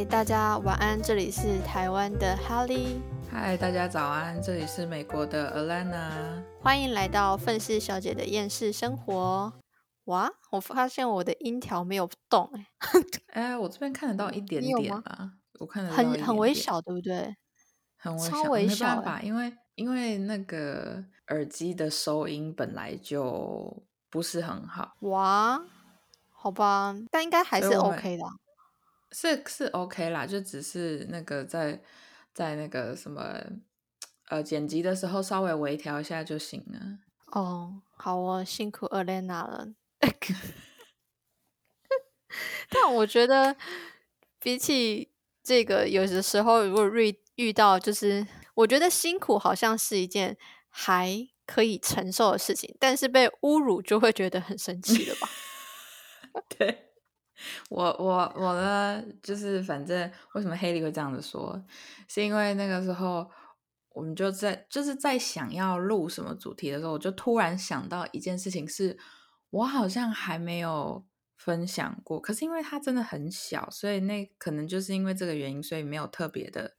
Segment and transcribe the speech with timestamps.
[0.00, 3.02] 嗨，大家晚安，这里是台湾的哈利。
[3.30, 6.42] 嗨，大家早安，这里是美国的 Alana。
[6.62, 9.52] 欢迎来到愤世小姐的厌世生活。
[10.04, 12.66] 哇，我发现我的音条没有动哎、
[13.52, 17.36] 哎，我这边看得到一点点啊，我看得到很很微小，对不对？
[17.98, 25.60] 很微小，没微小欸办法，因为因为那个耳机的收音本来就不是很好，哇，
[26.30, 28.32] 好吧，但应该还是 OK 的啊。
[29.12, 31.82] 是是 OK 啦，就只是那个在
[32.32, 33.40] 在那个什么
[34.28, 36.98] 呃剪辑的时候稍微微调一下就行了。
[37.26, 39.68] 哦，好哦，辛苦 Elena 了。
[42.70, 43.56] 但我觉得，
[44.38, 45.10] 比起
[45.42, 50.36] 这个，有的时候如果遇遇到，就是我觉得辛苦好像是一件
[50.68, 55.28] 还可以承受的事情，但是被侮辱就会觉得很生气了吧？
[56.56, 56.89] 对
[57.68, 61.62] 我我我呢，就是反正为什么黑莉会这样子说，
[62.08, 63.30] 是因为那个时候
[63.90, 68.98] 我们就在就是在想要录什么主题的时候，我就突然想到一件事情是，
[69.50, 71.04] 我好像还没有
[71.36, 76.76] 分享过，可是因为它真的很小，所以那可能就是因为这个原因，所以没有特别的。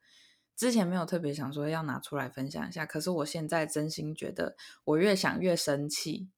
[0.57, 6.29] 之前没有特别想说要拿出来分享一下，可是我现在真心觉得我越想越生气，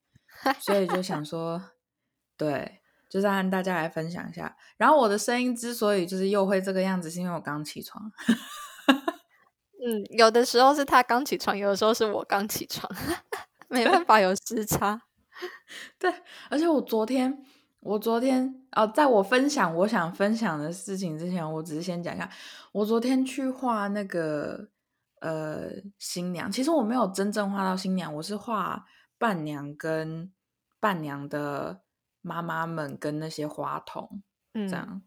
[0.62, 1.72] 所以就想说，
[2.38, 2.80] 对，
[3.14, 4.58] 就是和大家来分享一下。
[4.76, 8.12] 然后我的声音之所以就是又会这个样子，是因为我刚起床。
[9.86, 12.92] 嗯，有的时候是他刚起床，有的时候是我刚起床，
[13.70, 15.00] 没办法有时差。
[16.00, 16.12] 对，
[16.50, 17.46] 而且我昨天，
[17.82, 22.28] 我昨天哦，在我分享我想分享的事情之前，我只是先讲一下，
[22.72, 24.70] 我昨天去画那个
[25.22, 28.86] 呃新娘，其实我没有真正画到新娘，我是画
[29.20, 30.32] 伴娘跟
[30.80, 31.82] 伴娘的
[32.24, 34.24] 妈妈们跟那些花童。
[34.56, 35.02] 嗯，这样，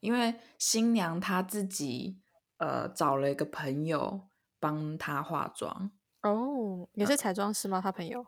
[0.00, 2.20] 因为新娘她自己
[2.58, 4.28] 呃找了一个朋友
[4.60, 5.90] 帮她化妆，
[6.22, 7.80] 哦，也是彩妆师吗？
[7.80, 8.26] 她朋友？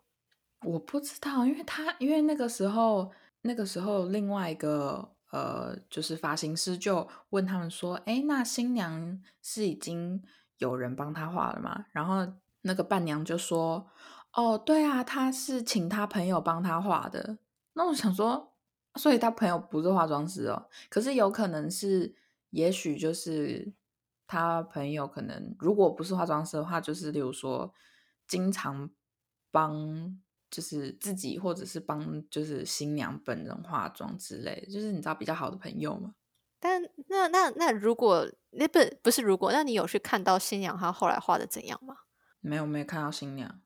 [0.62, 3.12] 我不知道，因为她因为那个时候
[3.42, 10.20] 那个时候另外一个呃就是发型师就问他们说，哎，那新娘是已经
[10.58, 11.86] 有人帮她化了吗？
[11.92, 12.26] 然后
[12.62, 13.88] 那个伴娘就说，
[14.32, 17.38] 哦，对啊，她是请她朋友帮她画的。
[17.76, 18.54] 那我想说，
[18.94, 22.14] 所以他朋友不是化妆师哦，可是有可能是，
[22.50, 23.72] 也许就是
[24.26, 27.74] 他朋友可能如果不是化妆师的话，就是例如说
[28.26, 28.90] 经常
[29.50, 30.18] 帮
[30.50, 36.14] 就是自己或者是帮就是新娘本人化妆之类，就是你知道比较好的朋友吗？
[36.58, 41.94] 但那那那如果那不不是如果，那你有去看到新娘她后来画的怎样吗？
[42.40, 43.60] 没有没有看到新娘，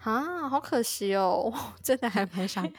[0.00, 2.70] 啊，好可惜哦， 我真的还蛮想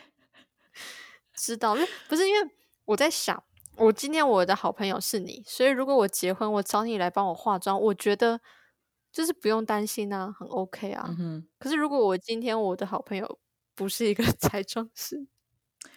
[1.40, 2.50] 知道，那不是因为
[2.86, 3.42] 我在想，
[3.78, 8.40] 我今天我的好朋友是你，所以如果我结婚，我找你来帮我化妆，我觉得
[9.12, 11.16] 就是不用担心啊，很 OK 啊。
[11.58, 13.40] 可是如果我今天我的好朋友
[13.76, 15.26] 不是一个 彩妆师，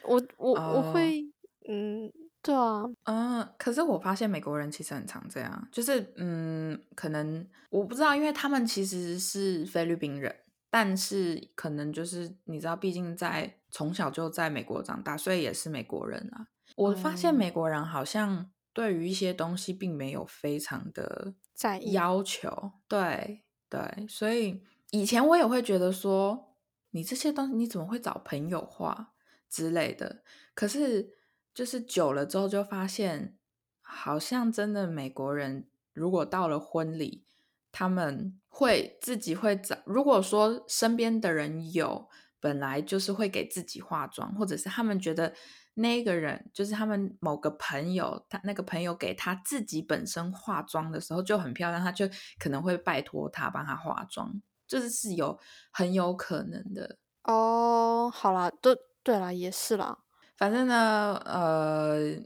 [0.05, 0.93] 我我、我哦。
[0.93, 1.25] 会
[1.69, 10.35] 嗯，对啊，嗯，可是我发现美国人其实很常这样，就是嗯，可能我不知道，因为他们其实是菲律宾人，
[10.73, 16.49] 但是可能就是你知道，毕竟在从小就在美国长大，所以也是美国人啊。
[16.77, 24.63] 我发现嗯美国人好像对于一些东西并没有非常的在意要求，对对，所以
[24.93, 26.57] 以前我也会觉得说，
[26.93, 29.13] 你这些东西你怎么会找朋友画
[29.51, 30.23] 之类的？
[30.55, 31.13] 可是
[31.53, 33.37] 就是久了之后就发现，
[33.83, 37.27] 好像真的美国人如果到了婚礼，
[37.73, 45.33] 他们会自己会找，如果说身边的人有，本来就是会给自己化妆，或者是他们觉得
[45.75, 52.07] 那个人就是他们某个朋友，他那个朋友给他自己本身化妆的时候就很漂亮，他就
[52.39, 55.39] 可能会拜托他帮他化妆，就是是有
[55.71, 56.99] 很有可能的。
[57.25, 59.97] 哦，好啦，都对啦，也是啦，
[60.37, 62.17] 反正呢，呃，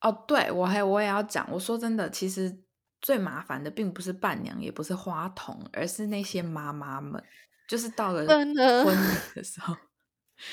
[0.00, 2.62] 哦，对我还我也要讲，我说真的，其实
[3.00, 7.22] 最麻烦的并不是伴娘，也不是花童，而是那些妈妈们，
[7.68, 9.16] 就是到了婚礼。
[9.34, 9.76] 的时候，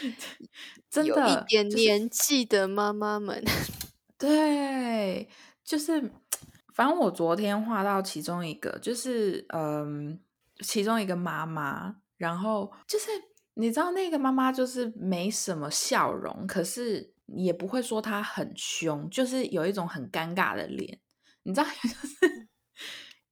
[0.89, 3.43] 真有的一点年纪的妈妈们，
[4.17, 5.29] 对，
[5.63, 6.11] 就是，
[6.73, 10.19] 反正我昨天画到其中一个，就是嗯，
[10.59, 13.07] 其中一个妈妈，然后就是
[13.55, 20.99] 你知道那个妈妈就是没什么笑容，可是也不会说她很凶，就是有一种很尴尬的脸，
[21.47, 22.47] 你知道， 就是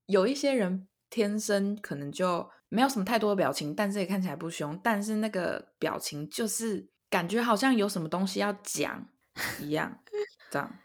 [0.06, 9.06] 有一些人天生可能就没有什么太多的表情，但是也看起来不凶，但是那个表情就是感觉好像有什么东西要讲
[9.60, 10.00] 一样。
[10.50, 10.80] 这样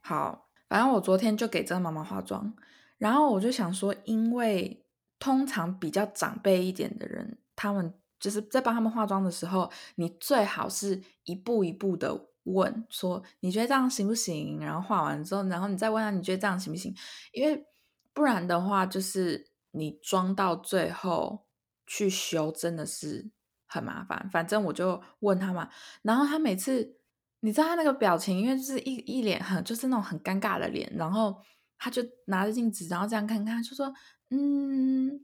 [0.00, 2.52] 好，反正我昨天就给这个妈妈化妆，
[2.98, 4.84] 然后我就想说，因为
[5.20, 14.58] 通常比较长辈一点的人，他们就是在帮他们化妆的时候，你最好是一步一步的问说，你觉得这样行不行？
[14.60, 16.94] 然后画完之后，然后你再问他，你觉得这样行不行？
[17.32, 17.66] 因为
[18.12, 21.46] 不然的话，就是你装到最后
[21.86, 23.30] 去修，真的是
[23.66, 24.28] 很麻烦。
[24.30, 25.68] 反正我就问他嘛，
[26.02, 26.98] 然后他每次。
[27.40, 31.36] 你知道他那个表情，因为就是一一脸很就是那种很尴尬的脸，然后
[31.76, 33.92] 他就拿着镜子，然后这样看看，就说
[34.30, 35.22] 嗯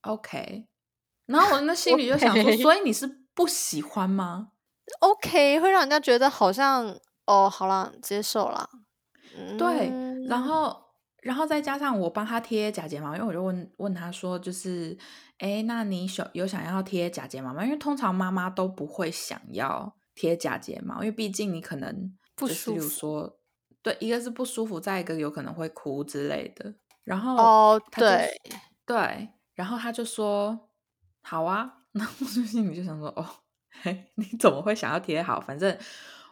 [0.00, 0.66] ，OK。
[1.26, 4.52] 然后我那心里就想说，所以你是不喜欢吗
[5.00, 8.68] ？OK，会让人家觉得好像哦，好了，接受了。
[9.58, 9.90] 对，
[10.28, 10.76] 然后
[11.22, 14.96] 然后再加上我帮他贴假睫毛，因为我就问问他说，就是
[15.38, 17.64] 哎，那你想有想要贴假睫毛吗？
[17.64, 19.94] 因为通常妈妈都不会想要。
[20.16, 23.36] 贴假睫毛，因为毕竟你可能不舒服，说
[23.82, 26.72] 对，一个是不舒服，再一个有可能会哭之类的。
[27.02, 28.40] 然后哦，对
[28.86, 30.68] 对，然后他就说
[31.20, 33.43] 好啊， 那我心里就想说哦，嘿，
[34.14, 35.40] 你怎么会想要贴好？
[35.40, 35.76] 反正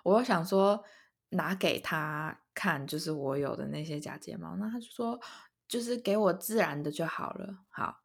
[0.04, 0.82] 我想说
[1.30, 4.56] 拿给他看，就是我有的那些假睫毛。
[4.56, 5.18] 那他就说
[5.66, 7.58] 就是给我自然的就好了。
[7.70, 7.96] 好，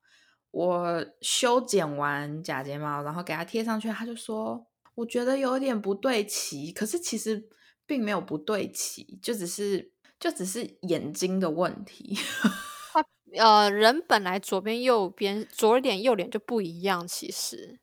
[0.51, 4.67] 我修剪完假睫毛，然后给他贴上去，他就说。
[4.97, 7.47] 我觉得有点不对齐，可是其实
[7.85, 12.17] 并没有不对齐，就只是就只是眼睛的问题。
[13.37, 17.79] 呃，人本来左边右边左脸右脸就不一样，其实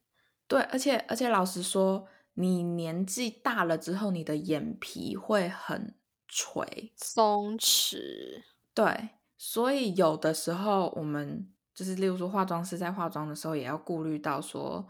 [0.47, 5.95] 对，而且而且老实说，你年纪大了之后，你的眼皮会很
[6.29, 8.43] 垂松弛。
[8.73, 14.87] 对，所以有的时候我们就是，例如说化妆师在化妆的时候，也要顾虑到说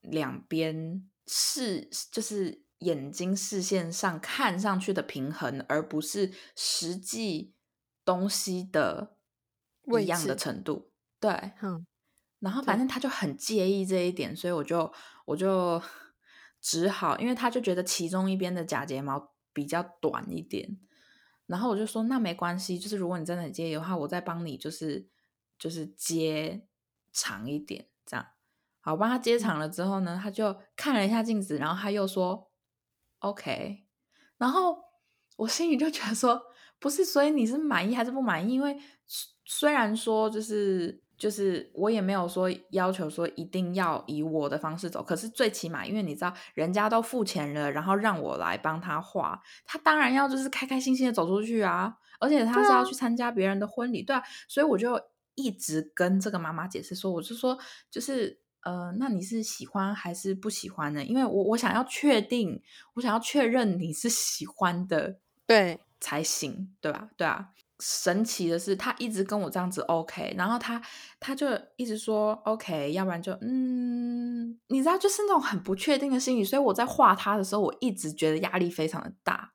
[0.00, 1.08] 两边。
[1.24, 7.54] 视就是眼睛视线上看上去的平衡，而不是实际
[8.04, 9.16] 东西的
[10.00, 10.90] 一样的程度。
[11.20, 11.30] 对，
[11.62, 11.86] 嗯，
[12.42, 14.92] 然后反正他就很介意这一点，所以我就
[15.24, 15.80] 我就
[16.60, 20.76] 只好，因为他就觉得其中一边的假睫毛比较短一点，
[21.46, 25.08] 然后我就说那没关系，就是如果你真的很介意的话，我再帮你就是
[25.56, 26.66] 就是接
[27.12, 28.26] 长一点这样。
[28.80, 32.50] 好，帮他接长了之后呢，他就看了一下镜子，然后他又说
[33.20, 33.84] ：“OK。”
[34.36, 34.76] 然后
[35.36, 36.42] 我心里就觉得说
[36.80, 38.52] ：“不是，所以你是满意还是不满意？
[38.52, 38.76] 因为
[39.44, 51.96] 虽然说就是就是我也没有说要求说一定要以我的方式走，可是最起码因为你知道人家都付钱了，然后让我来帮他画，他当然要就是开开心心的走出去啊！
[52.18, 55.00] 而且他是要去参加别人的婚礼，对啊，所以我就
[55.36, 57.56] 一直跟这个妈妈解释说，我就说
[57.88, 61.04] 就是。”呃，那你是喜欢还是不喜欢呢？
[61.04, 62.62] 因为我我想要确定，
[62.94, 67.08] 我想要确认你是喜欢的，对才行，对吧？
[67.16, 67.48] 对啊。
[67.84, 70.80] 神奇的是，他一直跟我这样子 OK，然后他
[71.18, 76.44] 他就一直说 OK，要不然就嗯，你知道，就是那种很不确定的心理。
[76.44, 79.52] 所以我在画他的时候，我一直觉得压力非常的大。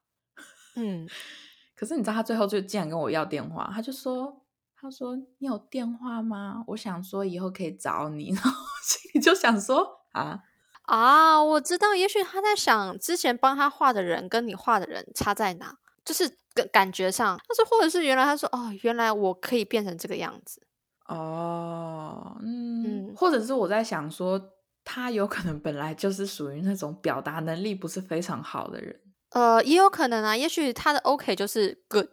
[0.75, 1.07] 嗯，
[1.73, 4.43] 可是你知道，他最后就竟然跟我要电话，他就说。
[4.79, 6.63] 他说：“你有电话吗？
[6.67, 8.29] 我想说以后可以找你。
[8.37, 8.51] ”然后
[8.83, 10.43] 心里就想说：“啊
[10.83, 20.65] 啊，我知道，也许他在想之前帮他画的人跟你画的人差在哪，就是感感觉上，但是或者是原来他说哦，原来我可以变成这个样子。
[21.07, 24.41] 哦，嗯，或者是我在想说，
[24.85, 32.09] 他有可能本来就是属于那种表达能力不是非常好的人，呃，也有可能啊，也许他的 OK 就是 good。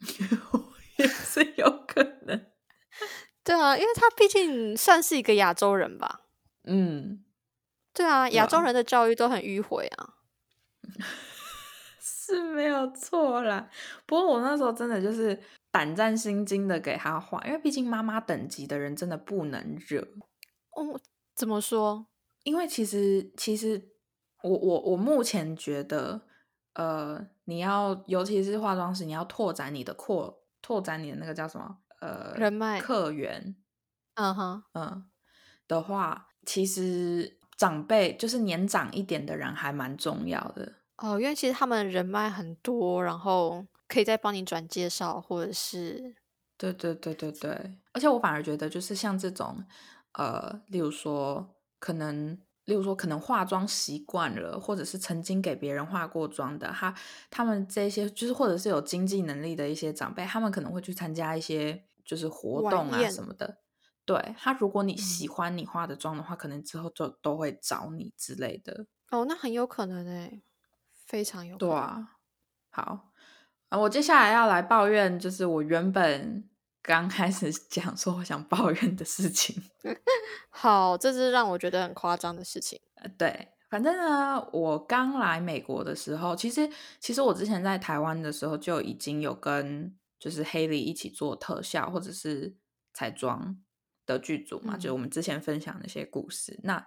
[0.98, 2.46] ”也是有可能，
[3.42, 6.22] 对啊，因为他毕竟算是一个亚洲人吧。
[6.64, 7.24] 嗯，
[7.94, 10.14] 对啊，亚洲人的教育都很迂回啊，
[12.30, 13.68] 是没有错啦。
[14.06, 15.38] 不过我那时候真的就是
[15.70, 20.00] 胆战心惊的给他画，因为毕竟妈妈等级的人真的不能惹。
[20.70, 21.00] 哦，
[21.34, 22.06] 怎么说？
[22.44, 23.90] 因为其实其实
[24.42, 26.22] 我我我目前觉得，
[26.74, 30.38] 呃，你要尤其是化妆师，你要拓展你的扩。
[30.62, 31.78] 拓展你的那个叫什么？
[32.00, 33.56] 呃，人脉客源。
[34.14, 35.10] 嗯哼，嗯，
[35.66, 46.14] 的话，其实长辈就是年长一点的人还蛮重要的哦，因为其实他们人脉很多，然后可以再帮你转介绍，或者是，
[46.58, 47.78] 对对对对对。
[47.92, 49.64] 而且我反而觉得，就是像这种，
[50.12, 52.38] 呃，例如说可能。
[52.66, 56.94] 例如说，可能化妆习惯了，或者是曾经给别人化过妆的，他
[57.28, 63.56] 他们这些就是或者是有经济能力的一些长辈，他们可能会去参加一些就是活动啊什么的。
[64.04, 68.86] 对他，如果你喜欢你化的妆的话，可能之后就都会找你之类的。
[69.10, 70.42] 哦，那很有可能诶，
[71.10, 71.56] 非常有。
[71.56, 72.18] 对啊，
[72.70, 73.10] 好，
[73.68, 76.48] 啊，我接下来要来抱怨，就是我原本
[76.80, 79.60] 刚开始 讲说我想抱怨的事情。
[80.50, 82.80] 好，这是让我觉得很夸张的事情。
[82.94, 92.54] 呃，对，反正呢，我刚来美国的时候，其实其实我之前在台湾的时候就已经有跟就是黑莉一起做特效或者是
[92.94, 93.58] 彩妆
[94.06, 96.60] 的剧组嘛，就是我们之前分享那些故事。
[96.62, 96.86] 那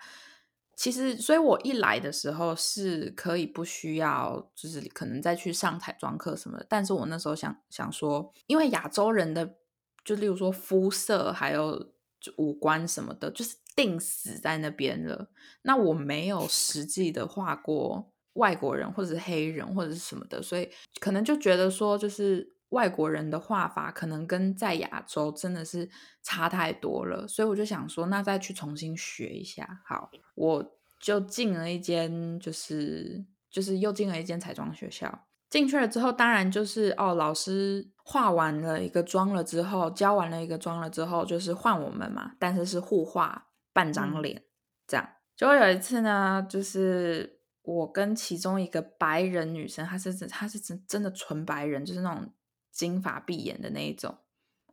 [0.75, 6.65] 其实，所以我一来的时候是可以不需要，就是可能再去上彩妆课什么的。
[6.67, 9.55] 但是我那时候想想说，因为亚洲人的，
[10.03, 11.93] 就例如说肤色还有
[12.37, 15.29] 五官什么的，就是定死在那边了。
[15.61, 20.67] 那我没有实际的画过外国人或者是黑人或者是什么的，所以
[20.99, 25.89] 可能就觉得说，就是外国人的画法可能跟在亚洲真的是
[26.21, 27.27] 差太多了。
[27.27, 29.81] 所以我就想说，那再去重新学一下。
[29.85, 35.27] 好，我就进了一间，就是就是又进了一间彩妆学校。
[35.49, 44.43] 进去了之后，当然就是哦，老师画完了一个妆了之后，教完了一个妆了之后，就是换我们嘛，但是是互画半张脸
[44.87, 45.07] 这样。
[45.37, 52.33] 结果有一次呢，就是我跟其中一个白人女生，她是她是真真的纯白人，就是那种
[52.73, 54.17] 金发碧眼的那一种，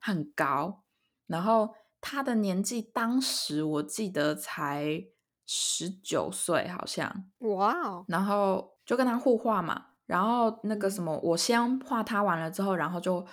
[0.00, 0.82] 很高。
[1.26, 5.04] 然后他的年纪当时我记得才
[5.46, 8.04] 十九岁，好像哇哦。
[8.08, 9.86] 然后就跟他互画嘛。
[10.06, 13.24] 然后那个什么，我先画他完了之后，然后就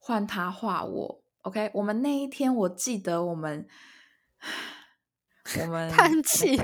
[0.00, 1.22] 换他画我。
[1.42, 3.68] OK，我们那一天我记得我们
[5.60, 6.58] 我们叹气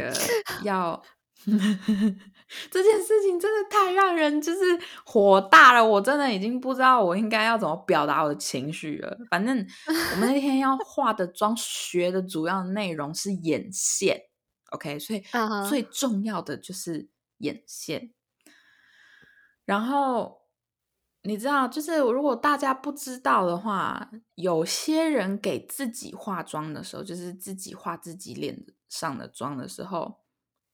[0.64, 1.00] 要
[2.70, 4.60] 这件事情真的太让人就是
[5.04, 9.16] 火大了，我真的已经不知道我应该要怎么表达我的情绪了。
[9.30, 9.56] 反正
[10.12, 14.20] 我们那天要 化的妆学的主要内容是眼线
[14.72, 15.22] ，OK，所以
[15.68, 18.12] 最重要的就是眼线。
[19.64, 20.40] 然后
[21.22, 30.19] 你知道，就是如果大家不知道的话，有些人给自己化妆的时候，就是自己画自己脸上的妆的时候，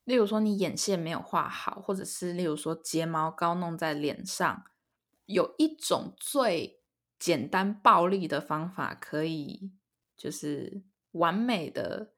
[0.07, 4.63] 例如说你眼线没有画好，或者是例如说睫毛膏弄在脸上，
[5.25, 6.81] 有一种最
[7.19, 9.71] 简单暴力的方法，可以
[10.15, 12.13] 就是完美的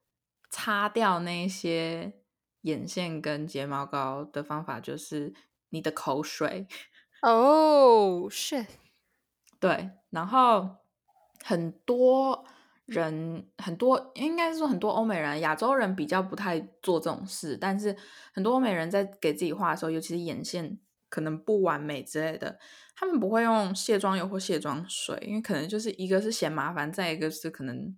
[0.50, 2.22] 擦掉那些
[2.62, 5.34] 眼线跟睫毛膏的方法，就是。
[5.72, 6.68] 你的口水
[7.22, 8.66] 哦，shit，
[9.60, 10.78] 对，然后
[11.44, 12.44] 很多
[12.90, 17.96] 人，很多应该是说很多欧美人，亚洲人比较不太做这种事，但是
[18.34, 20.80] 很多欧美人在给自己画的时候，尤其是眼线
[21.10, 22.60] 可能不完美之类的，
[22.96, 27.98] 他们不会用卸妆油或卸妆水，因为可能就是一个是嫌麻烦，再一个是可能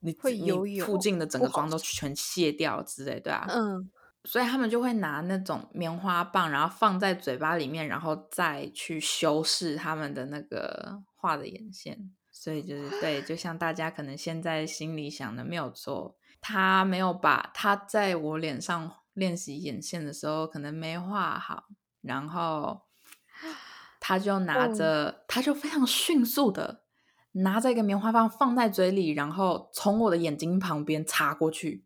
[0.00, 3.90] 你会油油附近的整个妆都全卸掉之类，对啊，嗯。
[4.28, 12.10] 所以他们就会拿那种棉花棒，然后放在嘴巴里面，然后再去修饰他们的那个画的眼线。
[12.38, 21.64] 所以就是对，就像大家可能现在心里想的没有错，他没有把他在我脸上练习眼线的时候可能没画好，
[22.02, 22.82] 然后
[23.98, 26.82] 他就拿着，他就非常迅速的
[27.32, 31.85] 拿着一个棉花棒放在嘴里，然后从我的眼睛旁边插过去。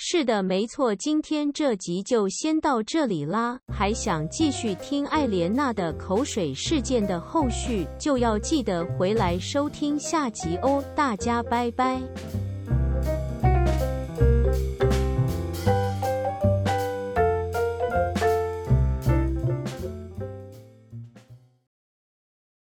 [0.00, 0.94] 是的，没错。
[0.94, 3.58] 今天这集就先到这里啦。
[3.66, 10.82] 还想继续听艾莲娜的口水事件的后续，就要记得回来收听下集哦。
[10.94, 12.00] 大家拜拜。